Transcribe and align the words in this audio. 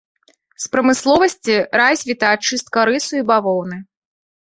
З 0.63 0.71
прамысловасці 0.75 1.55
развіта 1.81 2.33
ачыстка 2.41 2.79
рысу 2.93 3.13
і 3.25 3.27
бавоўны. 3.33 3.77